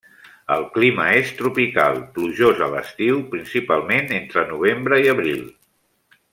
[0.53, 5.49] El clima és tropical, plujós a l'estiu, principalment entre novembre i abril.